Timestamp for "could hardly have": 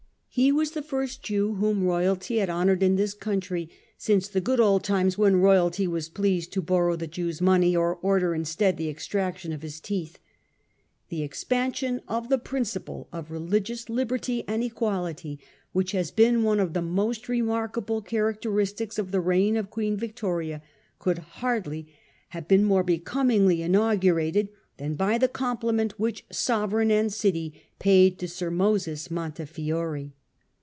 20.97-22.47